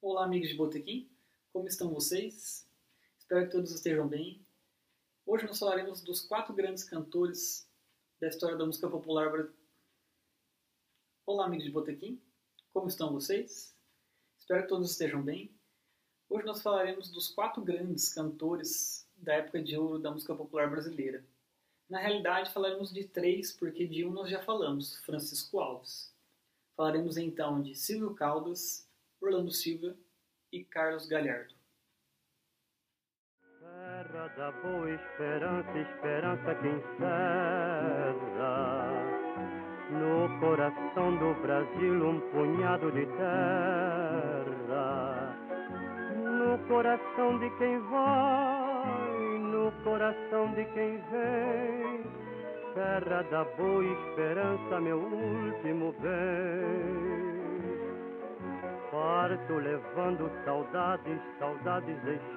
Olá, 0.00 0.24
amigos 0.24 0.50
de 0.50 0.54
Botequim, 0.54 1.10
como 1.52 1.66
estão 1.66 1.92
vocês? 1.92 2.70
Espero 3.18 3.44
que 3.46 3.50
todos 3.50 3.72
estejam 3.72 4.06
bem. 4.06 4.46
Hoje 5.26 5.46
nós 5.46 5.58
falaremos 5.58 6.00
dos 6.04 6.20
quatro 6.20 6.54
grandes 6.54 6.84
cantores 6.84 7.68
da 8.20 8.28
história 8.28 8.56
da 8.56 8.64
música 8.64 8.88
popular 8.88 9.32
brasileira. 9.32 9.58
Olá, 11.26 11.46
amigos 11.46 11.64
de 11.64 11.72
Botequim, 11.72 12.22
como 12.72 12.86
estão 12.86 13.12
vocês? 13.12 13.76
Espero 14.38 14.62
que 14.62 14.68
todos 14.68 14.92
estejam 14.92 15.24
bem. 15.24 15.52
Hoje 16.28 16.46
nós 16.46 16.62
falaremos 16.62 17.10
dos 17.10 17.28
quatro 17.28 17.62
grandes 17.62 18.12
cantores 18.12 19.06
da 19.16 19.34
época 19.34 19.62
de 19.62 19.76
ouro 19.76 19.98
da 19.98 20.10
música 20.10 20.34
popular 20.34 20.70
brasileira. 20.70 21.24
Na 21.88 21.98
realidade, 21.98 22.52
falaremos 22.52 22.92
de 22.92 23.04
três, 23.04 23.52
porque 23.52 23.86
de 23.86 24.04
um 24.06 24.10
nós 24.10 24.30
já 24.30 24.42
falamos, 24.42 24.96
Francisco 25.04 25.60
Alves. 25.60 26.12
Falaremos 26.76 27.16
então 27.16 27.62
de 27.62 27.74
Silvio 27.74 28.14
Caldas, 28.14 28.88
Orlando 29.20 29.52
Silva 29.52 29.96
e 30.50 30.64
Carlos 30.64 31.06
Galhardo. 31.06 31.54
Terra 33.60 34.28
da 34.28 34.50
boa 34.50 34.90
esperança, 34.90 35.78
esperança 35.78 36.54
que 36.54 36.68
encerra 36.68 37.64
no 39.90 40.40
coração 40.40 41.16
do 41.18 41.34
Brasil 41.42 42.08
um 42.08 42.20
punhado 42.30 42.90
de 42.92 43.06
terra 43.06 44.23
coração 46.74 47.38
de 47.38 47.48
quem 47.50 47.78
vai, 47.88 49.38
no 49.38 49.70
coração 49.84 50.52
de 50.54 50.64
quem 50.74 51.00
vem, 51.12 52.02
terra 52.74 53.22
da 53.30 53.44
boa 53.56 53.84
esperança, 53.84 54.80
meu 54.80 54.98
último 54.98 55.94
bem. 56.00 57.14
Parto 58.90 59.52
levando 59.54 60.28
saudades, 60.44 61.20
saudades 61.38 61.96
deixando, 62.02 62.32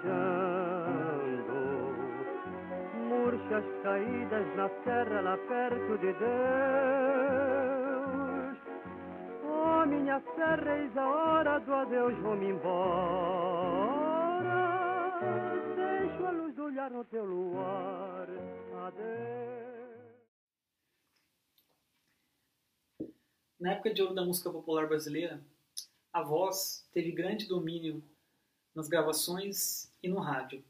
murchas 3.10 3.66
caídas 3.82 4.46
na 4.56 4.70
terra 4.86 5.22
lá 5.22 5.38
perto 5.48 5.98
de 5.98 6.14
Deus. 6.14 6.28
Oh, 9.50 9.84
minha 9.88 10.22
serra, 10.36 10.78
eis 10.78 10.96
a 10.96 11.08
hora 11.08 11.60
do 11.60 11.74
adeus, 11.74 12.16
vou-me 12.20 12.50
embora 12.52 13.97
olhar 16.78 16.92
no 16.92 17.04
teu 17.04 17.26
luar. 17.26 18.28
Adeus. 18.86 19.08
Na 23.60 23.72
época 23.72 23.92
de 23.92 24.04
ouro 24.04 24.14
da 24.14 24.24
música 24.24 24.52
popular 24.52 24.88
brasileira, 24.88 25.44
a 26.14 26.22
voz 26.22 26.88
teve 26.94 27.12
grande 27.12 27.48
domínio 27.48 28.04
nas 28.76 28.88
gravações 28.88 29.92
e 30.04 30.08
no 30.08 30.20
rádio. 30.20 30.64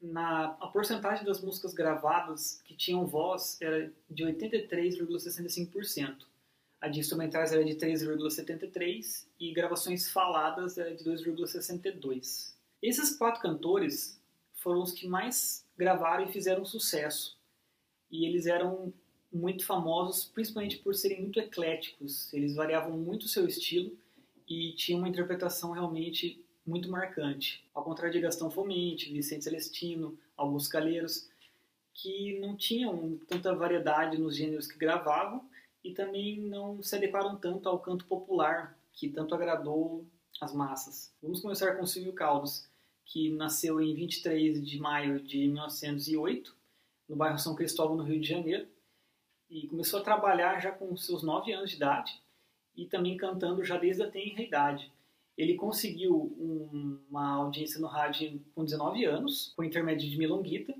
Na, 0.00 0.56
a 0.60 0.68
porcentagem 0.68 1.24
das 1.24 1.40
músicas 1.40 1.74
gravadas 1.74 2.62
que 2.64 2.76
tinham 2.76 3.04
voz 3.04 3.60
era 3.60 3.92
de 4.08 4.24
83,65%. 4.24 6.24
A 6.80 6.86
de 6.86 7.00
instrumentais 7.00 7.52
era 7.52 7.64
de 7.64 7.74
3,73% 7.74 9.26
e 9.40 9.52
gravações 9.52 10.08
faladas 10.08 10.78
era 10.78 10.94
de 10.94 11.02
2,62%. 11.02 12.52
Esses 12.80 13.16
quatro 13.16 13.42
cantores 13.42 14.21
foram 14.62 14.82
os 14.82 14.92
que 14.92 15.06
mais 15.06 15.66
gravaram 15.76 16.24
e 16.24 16.32
fizeram 16.32 16.64
sucesso. 16.64 17.36
E 18.10 18.26
eles 18.26 18.46
eram 18.46 18.92
muito 19.32 19.64
famosos 19.64 20.26
principalmente 20.26 20.78
por 20.78 20.94
serem 20.94 21.22
muito 21.22 21.40
ecléticos. 21.40 22.32
Eles 22.32 22.54
variavam 22.54 22.96
muito 22.96 23.24
o 23.24 23.28
seu 23.28 23.46
estilo 23.46 23.96
e 24.48 24.72
tinham 24.72 25.00
uma 25.00 25.08
interpretação 25.08 25.72
realmente 25.72 26.44
muito 26.64 26.90
marcante. 26.90 27.64
Ao 27.74 27.82
contrário 27.82 28.12
de 28.12 28.20
Gastão 28.20 28.50
Fomente, 28.50 29.12
Vicente 29.12 29.44
Celestino, 29.44 30.16
Augusto 30.36 30.70
Calheiros, 30.70 31.28
que 31.94 32.38
não 32.38 32.56
tinham 32.56 33.18
tanta 33.26 33.54
variedade 33.54 34.18
nos 34.18 34.36
gêneros 34.36 34.66
que 34.66 34.78
gravavam 34.78 35.44
e 35.82 35.92
também 35.92 36.38
não 36.38 36.82
se 36.82 36.94
adequaram 36.94 37.36
tanto 37.36 37.68
ao 37.68 37.78
canto 37.78 38.04
popular, 38.06 38.78
que 38.92 39.08
tanto 39.08 39.34
agradou 39.34 40.06
as 40.40 40.54
massas. 40.54 41.12
Vamos 41.20 41.40
começar 41.40 41.74
com 41.74 41.86
Silvio 41.86 42.12
Caldas 42.12 42.68
que 43.12 43.30
nasceu 43.30 43.78
em 43.78 43.94
23 43.94 44.66
de 44.66 44.78
maio 44.78 45.20
de 45.20 45.46
1908, 45.46 46.56
no 47.06 47.14
bairro 47.14 47.38
São 47.38 47.54
Cristóvão, 47.54 47.94
no 47.94 48.04
Rio 48.04 48.18
de 48.18 48.26
Janeiro, 48.26 48.66
e 49.50 49.66
começou 49.66 50.00
a 50.00 50.02
trabalhar 50.02 50.58
já 50.60 50.72
com 50.72 50.96
seus 50.96 51.22
9 51.22 51.52
anos 51.52 51.68
de 51.68 51.76
idade 51.76 52.22
e 52.74 52.86
também 52.86 53.18
cantando 53.18 53.62
já 53.62 53.76
desde 53.76 54.02
a 54.02 54.10
tenra 54.10 54.40
idade. 54.40 54.90
Ele 55.36 55.54
conseguiu 55.56 56.14
um, 56.14 56.98
uma 57.10 57.34
audiência 57.34 57.78
no 57.78 57.86
rádio 57.86 58.40
com 58.54 58.64
19 58.64 59.04
anos, 59.04 59.52
com 59.54 59.62
intermédio 59.62 60.08
de 60.08 60.16
Milonguita, 60.16 60.74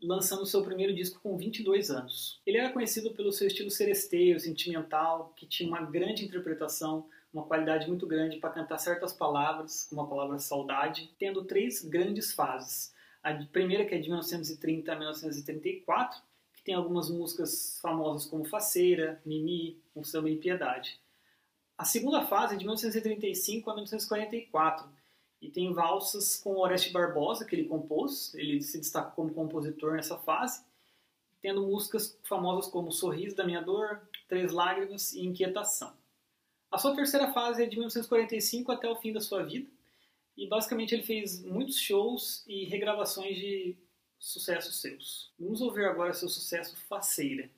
lançando 0.00 0.46
seu 0.46 0.62
primeiro 0.62 0.94
disco 0.94 1.20
com 1.20 1.36
22 1.36 1.90
anos. 1.90 2.40
Ele 2.46 2.58
era 2.58 2.72
conhecido 2.72 3.12
pelo 3.14 3.32
seu 3.32 3.48
estilo 3.48 3.70
seresteiro, 3.70 4.38
sentimental, 4.38 5.32
que 5.34 5.44
tinha 5.44 5.68
uma 5.68 5.82
grande 5.82 6.24
interpretação, 6.24 7.08
uma 7.34 7.44
qualidade 7.44 7.88
muito 7.88 8.06
grande 8.06 8.38
para 8.38 8.50
cantar 8.50 8.78
certas 8.78 9.12
palavras, 9.12 9.86
como 9.90 10.00
a 10.00 10.06
palavra 10.06 10.38
saudade, 10.38 11.12
tendo 11.18 11.44
três 11.44 11.84
grandes 11.84 12.32
fases. 12.32 12.94
A 13.22 13.34
primeira, 13.34 13.84
que 13.84 13.94
é 13.94 13.98
de 13.98 14.08
1930 14.08 14.92
a 14.92 14.94
1934, 14.94 16.22
que 16.54 16.62
tem 16.62 16.74
algumas 16.74 17.10
músicas 17.10 17.80
famosas 17.82 18.24
como 18.26 18.44
Faceira, 18.44 19.20
Mimi, 19.26 19.82
Um 19.96 20.04
Samba 20.04 20.30
em 20.30 20.38
Piedade. 20.38 21.00
A 21.76 21.84
segunda 21.84 22.24
fase 22.24 22.54
é 22.54 22.56
de 22.56 22.64
1935 22.64 23.68
a 23.68 23.74
1944, 23.74 24.88
e 25.42 25.50
tem 25.50 25.72
valsas 25.72 26.36
com 26.36 26.56
Oreste 26.56 26.92
Barbosa, 26.92 27.44
que 27.44 27.56
ele 27.56 27.68
compôs, 27.68 28.32
ele 28.34 28.62
se 28.62 28.78
destacou 28.78 29.24
como 29.24 29.34
compositor 29.34 29.94
nessa 29.94 30.16
fase, 30.16 30.64
tendo 31.42 31.66
músicas 31.66 32.16
famosas 32.22 32.70
como 32.70 32.92
Sorriso 32.92 33.34
da 33.34 33.44
Minha 33.44 33.60
Dor, 33.60 34.00
Três 34.28 34.52
Lágrimas 34.52 35.12
e 35.12 35.26
Inquietação. 35.26 36.03
A 36.74 36.78
sua 36.78 36.92
terceira 36.92 37.32
fase 37.32 37.62
é 37.62 37.66
de 37.66 37.76
1945 37.76 38.72
até 38.72 38.88
o 38.88 38.96
fim 38.96 39.12
da 39.12 39.20
sua 39.20 39.44
vida, 39.44 39.70
e 40.36 40.48
basicamente 40.48 40.92
ele 40.92 41.04
fez 41.04 41.40
muitos 41.44 41.78
shows 41.78 42.42
e 42.48 42.64
regravações 42.64 43.36
de 43.36 43.76
sucessos 44.18 44.80
seus. 44.80 45.32
Vamos 45.38 45.60
ouvir 45.60 45.84
agora 45.84 46.12
seu 46.12 46.28
sucesso 46.28 46.76
Faceira. 46.88 47.48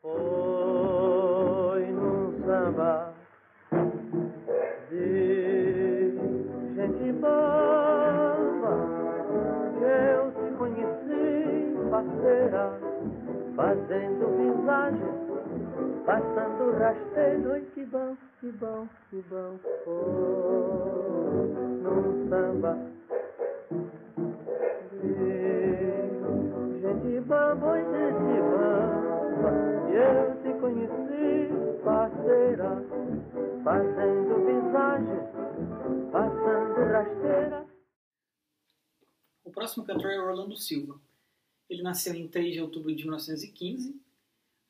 Foi 0.00 1.86
num 1.86 2.44
samba 2.44 3.14
de 4.90 6.16
gente 6.74 7.12
boa 7.20 8.42
eu 9.78 10.32
te 10.32 10.56
conheci, 10.58 11.76
faceira, 11.92 12.80
fazendo 13.54 14.26
visagem 14.36 15.31
Passando 16.04 16.72
rasteiro, 16.78 17.52
oi 17.52 17.64
que 17.74 17.84
bom, 17.84 18.16
que 18.40 18.50
bom, 18.50 18.88
que 19.08 19.22
bom 19.22 19.56
foi 19.84 20.02
num 21.80 22.28
samba. 22.28 22.76
Gente 26.80 27.20
bamba, 27.20 27.66
oi 27.70 27.84
gente 27.84 28.34
bamba 28.50 29.50
E 29.90 29.94
eu 29.94 30.42
te 30.42 30.50
conheci, 30.60 31.82
parceira, 31.84 32.70
fazendo 33.62 34.32
visagem, 34.44 35.20
passando 36.10 36.78
rasteira. 36.90 37.66
O 39.44 39.52
próximo 39.52 39.84
cantor 39.84 40.10
é 40.10 40.18
Orlando 40.18 40.56
Silva. 40.56 41.00
Ele 41.70 41.82
nasceu 41.84 42.12
em 42.12 42.26
3 42.26 42.54
de 42.54 42.60
outubro 42.60 42.92
de 42.92 43.04
1915 43.04 44.01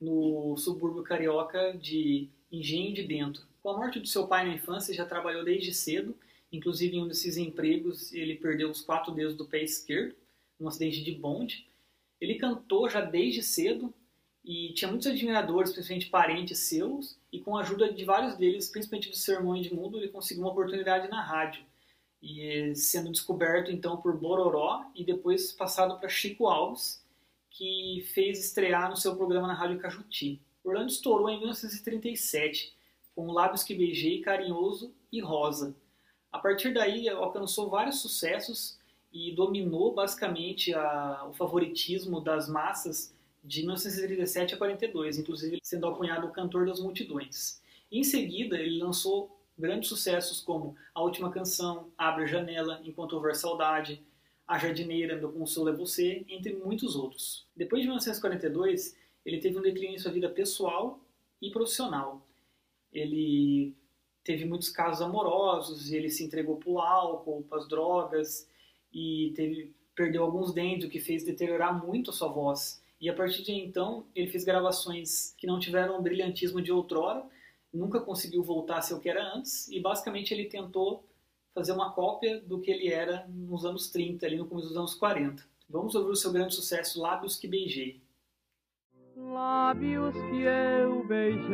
no 0.02 0.56
subúrbio 0.56 1.02
carioca 1.02 1.72
de 1.78 2.28
Engenho 2.50 2.92
de 2.92 3.04
Dentro. 3.04 3.44
Com 3.62 3.70
a 3.70 3.76
morte 3.76 4.00
do 4.00 4.08
seu 4.08 4.26
pai 4.26 4.44
na 4.44 4.54
infância, 4.54 4.92
já 4.92 5.06
trabalhou 5.06 5.44
desde 5.44 5.72
cedo, 5.72 6.16
inclusive 6.50 6.96
em 6.96 7.02
um 7.02 7.08
desses 7.08 7.36
empregos 7.36 8.12
ele 8.12 8.34
perdeu 8.34 8.68
os 8.68 8.80
quatro 8.80 9.12
dedos 9.12 9.36
do 9.36 9.46
pé 9.46 9.62
esquerdo, 9.62 10.14
num 10.58 10.66
acidente 10.66 11.02
de 11.02 11.12
bonde. 11.12 11.66
Ele 12.20 12.34
cantou 12.34 12.88
já 12.88 13.00
desde 13.00 13.42
cedo 13.42 13.94
e 14.44 14.72
tinha 14.74 14.90
muitos 14.90 15.06
admiradores, 15.06 15.72
principalmente 15.72 16.10
parentes 16.10 16.58
seus, 16.58 17.16
e 17.32 17.38
com 17.38 17.56
a 17.56 17.60
ajuda 17.60 17.92
de 17.92 18.04
vários 18.04 18.36
deles, 18.36 18.68
principalmente 18.68 19.08
do 19.08 19.16
Sermão 19.16 19.60
de 19.60 19.72
Mundo, 19.72 19.98
ele 19.98 20.08
conseguiu 20.08 20.42
uma 20.42 20.50
oportunidade 20.50 21.08
na 21.08 21.22
rádio. 21.22 21.64
E 22.20 22.74
sendo 22.74 23.10
descoberto 23.10 23.70
então 23.70 23.96
por 23.96 24.16
Bororó 24.16 24.84
e 24.94 25.04
depois 25.04 25.52
passado 25.52 25.98
para 25.98 26.08
Chico 26.08 26.46
Alves, 26.48 27.01
que 27.52 28.04
fez 28.14 28.38
estrear 28.38 28.88
no 28.90 28.96
seu 28.96 29.16
programa 29.16 29.46
na 29.46 29.54
Rádio 29.54 29.78
Cajuti. 29.78 30.40
Orlando 30.64 30.90
estourou 30.90 31.28
em 31.28 31.38
1937 31.38 32.74
com 33.14 33.30
Lábios 33.30 33.62
que 33.62 33.74
Beijei, 33.74 34.20
Carinhoso 34.20 34.94
e 35.10 35.20
Rosa. 35.20 35.76
A 36.30 36.38
partir 36.38 36.72
daí, 36.72 37.08
alcançou 37.08 37.68
vários 37.68 38.00
sucessos 38.00 38.78
e 39.12 39.32
dominou 39.32 39.92
basicamente 39.92 40.72
a, 40.72 41.26
o 41.28 41.34
favoritismo 41.34 42.20
das 42.20 42.48
massas 42.48 43.14
de 43.44 43.60
1937 43.60 44.54
a 44.54 44.58
42, 44.58 45.18
inclusive 45.18 45.58
sendo 45.62 45.86
alcunhado 45.86 46.26
o 46.26 46.32
cantor 46.32 46.64
das 46.64 46.80
multidões. 46.80 47.60
Em 47.90 48.02
seguida, 48.02 48.56
ele 48.56 48.78
lançou 48.78 49.38
grandes 49.58 49.90
sucessos 49.90 50.40
como 50.40 50.74
A 50.94 51.02
Última 51.02 51.30
Canção, 51.30 51.92
Abre 51.98 52.24
a 52.24 52.26
Janela, 52.26 52.80
Enquanto 52.84 53.12
Houver 53.12 53.36
Saudade, 53.36 54.02
A 54.46 54.58
Jardineira, 54.58 55.16
Meu 55.16 55.32
Consolo 55.32 55.68
é 55.68 55.72
Você, 55.72 56.24
entre 56.28 56.54
muitos 56.54 56.96
outros. 56.96 57.46
Depois 57.56 57.82
de 57.82 57.88
1942, 57.88 58.96
ele 59.24 59.38
teve 59.38 59.58
um 59.58 59.62
declínio 59.62 59.94
em 59.94 59.98
sua 59.98 60.12
vida 60.12 60.28
pessoal 60.28 61.00
e 61.40 61.50
profissional. 61.50 62.26
Ele 62.92 63.74
teve 64.24 64.44
muitos 64.44 64.68
casos 64.68 65.02
amorosos, 65.02 65.92
ele 65.92 66.08
se 66.08 66.24
entregou 66.24 66.56
para 66.56 66.70
o 66.70 66.78
álcool, 66.78 67.42
para 67.48 67.58
as 67.58 67.68
drogas, 67.68 68.48
e 68.92 69.32
teve, 69.34 69.74
perdeu 69.94 70.22
alguns 70.22 70.52
dentes, 70.52 70.86
o 70.86 70.90
que 70.90 71.00
fez 71.00 71.24
deteriorar 71.24 71.84
muito 71.84 72.10
a 72.10 72.12
sua 72.12 72.28
voz. 72.28 72.82
E 73.00 73.08
a 73.08 73.14
partir 73.14 73.42
de 73.42 73.52
então, 73.52 74.06
ele 74.14 74.28
fez 74.28 74.44
gravações 74.44 75.34
que 75.36 75.46
não 75.46 75.58
tiveram 75.58 75.98
o 75.98 76.02
brilhantismo 76.02 76.62
de 76.62 76.70
outrora, 76.70 77.24
nunca 77.72 78.00
conseguiu 78.00 78.42
voltar 78.42 78.78
a 78.78 78.82
ser 78.82 78.94
o 78.94 79.00
que 79.00 79.08
era 79.08 79.34
antes, 79.34 79.68
e 79.68 79.80
basicamente 79.80 80.32
ele 80.32 80.44
tentou 80.44 81.04
fazer 81.54 81.72
uma 81.72 81.92
cópia 81.92 82.40
do 82.40 82.60
que 82.60 82.70
ele 82.70 82.88
era 82.88 83.26
nos 83.28 83.64
anos 83.64 83.90
30, 83.90 84.26
ali 84.26 84.36
no 84.36 84.46
começo 84.46 84.68
dos 84.68 84.76
anos 84.76 84.94
40. 84.94 85.42
Vamos 85.68 85.94
ouvir 85.94 86.10
o 86.10 86.16
seu 86.16 86.32
grande 86.32 86.54
sucesso, 86.54 87.00
Lábios 87.00 87.36
que 87.36 87.48
Beijei. 87.48 88.02
Lábios 89.16 90.14
que 90.14 90.42
eu 90.42 91.06
beijei, 91.06 91.48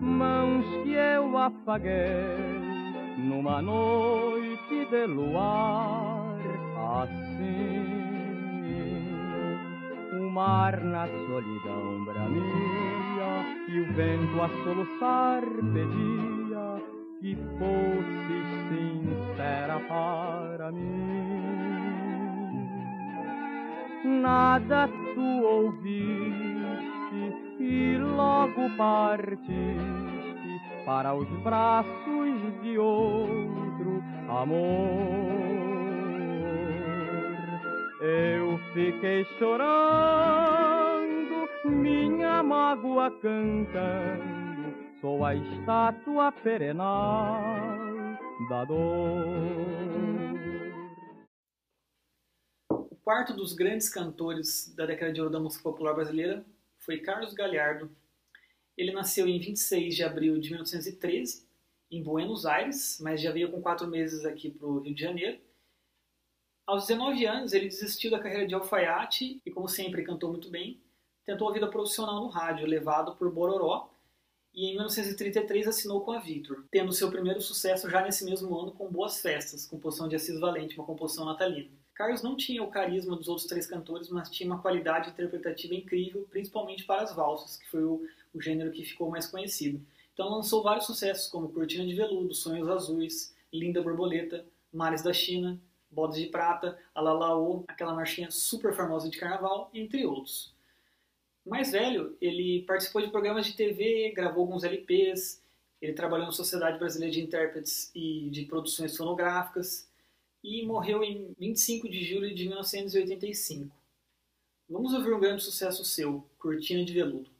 mãos 0.00 0.64
que 0.82 0.92
eu 0.92 1.36
apaguei, 1.36 1.92
numa 3.18 3.60
noite 3.60 4.86
de 4.90 5.06
luar 5.06 6.38
assim. 7.02 7.98
O 10.18 10.30
mar 10.30 10.82
na 10.82 11.06
solidão 11.06 12.04
bramia 12.04 12.98
e 13.68 13.80
o 13.80 13.92
vento 13.92 14.40
a 14.40 14.48
soluçar 14.64 15.42
pedia 15.74 16.97
que 17.20 17.36
fosse 17.58 18.36
sincera 18.68 19.80
para 19.88 20.70
mim. 20.72 21.48
Nada 24.04 24.88
tu 25.14 25.42
ouviste 25.42 26.38
e 27.60 27.98
logo 27.98 28.70
partiste 28.76 30.60
para 30.86 31.14
os 31.14 31.28
braços 31.42 32.62
de 32.62 32.78
outro 32.78 34.02
amor. 34.28 35.58
Eu 38.00 38.58
fiquei 38.72 39.24
chorando, 39.38 39.68
minha 41.64 42.42
mágoa 42.42 43.10
cantando, 43.20 44.47
sou 45.00 45.24
a 45.24 45.34
estátua 45.34 46.32
perenal 46.32 47.56
da 48.48 48.64
dor. 48.64 48.78
O 52.70 52.96
quarto 53.04 53.32
dos 53.32 53.52
grandes 53.52 53.88
cantores 53.88 54.74
da 54.74 54.86
década 54.86 55.12
de 55.12 55.20
ouro 55.20 55.32
da 55.32 55.38
música 55.38 55.62
popular 55.62 55.94
brasileira 55.94 56.44
foi 56.78 56.98
Carlos 56.98 57.32
Galhardo. 57.32 57.90
Ele 58.76 58.92
nasceu 58.92 59.26
em 59.28 59.38
26 59.38 59.94
de 59.94 60.02
abril 60.02 60.38
de 60.40 60.50
1913, 60.50 61.46
em 61.90 62.02
Buenos 62.02 62.44
Aires, 62.44 62.98
mas 63.00 63.20
já 63.20 63.30
veio 63.30 63.50
com 63.50 63.62
quatro 63.62 63.86
meses 63.86 64.24
aqui 64.24 64.50
para 64.50 64.66
o 64.66 64.80
Rio 64.80 64.94
de 64.94 65.00
Janeiro. 65.00 65.40
Aos 66.66 66.86
19 66.86 67.24
anos, 67.24 67.52
ele 67.52 67.68
desistiu 67.68 68.10
da 68.10 68.18
carreira 68.18 68.46
de 68.46 68.54
alfaiate 68.54 69.40
e, 69.44 69.50
como 69.50 69.68
sempre, 69.68 70.04
cantou 70.04 70.30
muito 70.30 70.50
bem. 70.50 70.82
Tentou 71.24 71.48
a 71.48 71.52
vida 71.52 71.68
profissional 71.68 72.20
no 72.20 72.28
rádio, 72.28 72.66
levado 72.66 73.16
por 73.16 73.32
Bororó, 73.32 73.90
e 74.58 74.64
em 74.64 74.72
1933 74.72 75.68
assinou 75.68 76.00
com 76.00 76.10
a 76.10 76.18
Victor, 76.18 76.64
tendo 76.68 76.92
seu 76.92 77.08
primeiro 77.08 77.40
sucesso 77.40 77.88
já 77.88 78.02
nesse 78.02 78.24
mesmo 78.24 78.58
ano 78.58 78.72
com 78.72 78.90
Boas 78.90 79.20
Festas, 79.20 79.64
composição 79.64 80.08
de 80.08 80.16
Assis 80.16 80.40
Valente, 80.40 80.76
uma 80.76 80.84
composição 80.84 81.24
natalina. 81.24 81.70
Carlos 81.94 82.24
não 82.24 82.36
tinha 82.36 82.60
o 82.60 82.66
carisma 82.66 83.14
dos 83.14 83.28
outros 83.28 83.46
três 83.46 83.68
cantores, 83.68 84.08
mas 84.08 84.28
tinha 84.28 84.50
uma 84.50 84.60
qualidade 84.60 85.10
interpretativa 85.10 85.74
incrível, 85.74 86.26
principalmente 86.28 86.84
para 86.84 87.02
as 87.02 87.14
valsas, 87.14 87.56
que 87.56 87.70
foi 87.70 87.84
o, 87.84 88.04
o 88.34 88.42
gênero 88.42 88.72
que 88.72 88.84
ficou 88.84 89.08
mais 89.08 89.28
conhecido. 89.28 89.80
Então 90.12 90.28
lançou 90.28 90.60
vários 90.60 90.86
sucessos 90.86 91.28
como 91.28 91.50
Cortina 91.50 91.86
de 91.86 91.94
Veludo, 91.94 92.34
Sonhos 92.34 92.68
Azuis, 92.68 93.32
Linda 93.52 93.80
Borboleta, 93.80 94.44
Mares 94.72 95.02
da 95.02 95.12
China, 95.12 95.56
Bodas 95.88 96.16
de 96.18 96.26
Prata, 96.26 96.76
Alalaô, 96.92 97.62
aquela 97.68 97.94
marchinha 97.94 98.28
super 98.32 98.74
famosa 98.74 99.08
de 99.08 99.18
carnaval, 99.18 99.70
entre 99.72 100.04
outros. 100.04 100.52
Mais 101.48 101.72
velho, 101.72 102.14
ele 102.20 102.62
participou 102.62 103.00
de 103.00 103.10
programas 103.10 103.46
de 103.46 103.56
TV, 103.56 104.12
gravou 104.14 104.42
alguns 104.42 104.64
LPs, 104.64 105.42
ele 105.80 105.94
trabalhou 105.94 106.26
na 106.26 106.32
Sociedade 106.32 106.78
Brasileira 106.78 107.12
de 107.12 107.22
Intérpretes 107.22 107.90
e 107.94 108.28
de 108.30 108.44
Produções 108.44 108.94
Fonográficas 108.94 109.88
e 110.44 110.66
morreu 110.66 111.02
em 111.02 111.34
25 111.38 111.88
de 111.88 112.04
julho 112.04 112.34
de 112.34 112.44
1985. 112.46 113.74
Vamos 114.68 114.92
ouvir 114.92 115.14
um 115.14 115.20
grande 115.20 115.42
sucesso 115.42 115.82
seu, 115.86 116.22
Cortina 116.38 116.84
de 116.84 116.92
Veludo. 116.92 117.30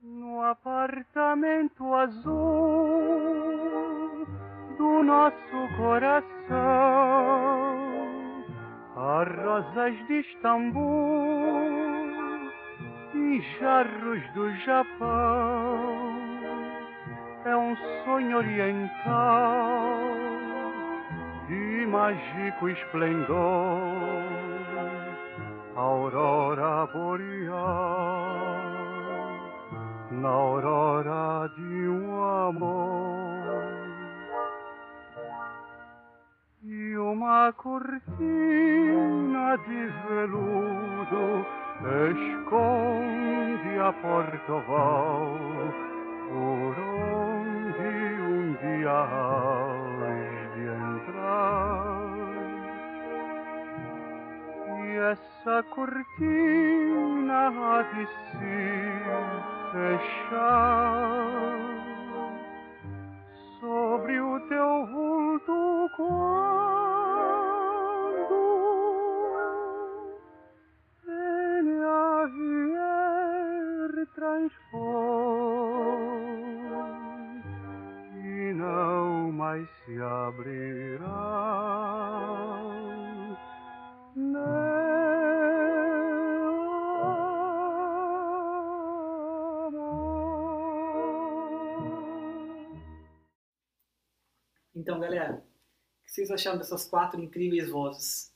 No 0.00 0.40
apartamento 0.42 1.92
azul 1.92 2.32
do 4.78 5.02
nosso 5.02 5.76
coração, 5.76 6.54
há 8.94 9.24
rosas 9.24 10.06
de 10.06 10.20
Istambul 10.20 11.93
jarros 13.60 14.22
do 14.34 14.54
Japão. 14.58 16.24
É 17.44 17.56
um 17.56 17.76
sonho 18.04 18.38
oriental 18.38 20.00
de 21.48 21.86
mágico 21.86 22.68
esplendor, 22.68 23.36
aurora 25.76 26.86
boreal, 26.86 28.34
na 30.10 30.28
aurora 30.28 31.48
de 31.54 31.88
um 31.88 32.24
amor. 32.48 33.04
E 36.62 36.96
uma 36.96 37.52
cortina 37.52 37.98
de 39.66 39.86
veludo 40.08 41.63
esconde 41.82 43.78
a 43.80 43.92
porta-val 43.92 45.38
por 46.28 46.74
onde 46.78 47.90
um 48.22 48.54
dia 48.62 49.00
has 49.02 50.54
de 50.54 50.64
entrar. 50.92 52.14
E 54.84 54.88
essa 55.12 55.62
cortina 55.74 57.48
há 57.48 57.82
de 57.82 58.06
se 58.06 58.74
fechar 59.72 60.54
sobre 63.60 64.20
o 64.20 64.40
teu 64.48 64.86
vulto 64.86 65.90
quando 65.96 66.93
Então, 94.84 95.00
galera, 95.00 95.42
o 96.02 96.04
que 96.04 96.12
vocês 96.12 96.30
acharam 96.30 96.58
dessas 96.58 96.84
quatro 96.84 97.18
incríveis 97.18 97.70
vozes? 97.70 98.30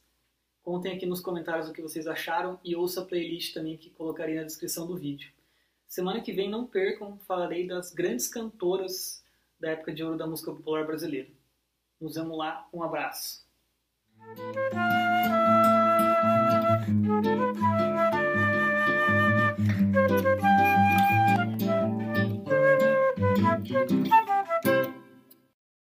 Contem 0.63 0.97
aqui 0.97 1.05
nos 1.05 1.21
comentários 1.21 1.69
o 1.69 1.75
que 1.75 1.83
vocês 1.83 2.07
acharam 2.07 2.59
e 2.65 2.75
ouça 2.75 3.03
a 3.03 3.05
playlist 3.05 3.53
também 3.53 3.77
que 3.77 3.91
colocarei 3.91 4.35
na 4.35 4.45
descrição 4.45 4.87
do 4.87 4.97
vídeo. 4.97 5.31
Semana 5.87 6.23
que 6.23 6.33
vem, 6.33 6.49
não 6.49 6.67
percam, 6.67 7.19
falarei 7.19 7.67
das 7.67 7.93
grandes 7.93 8.29
cantoras 8.29 9.23
da 9.61 9.73
época 9.73 9.93
de 9.93 10.03
ouro 10.03 10.17
da 10.17 10.27
música 10.27 10.51
popular 10.51 10.87
brasileira. 10.87 11.29
Nos 12.01 12.15
vemos 12.15 12.39
lá, 12.39 12.67
um 12.73 12.83
abraço. 12.83 13.47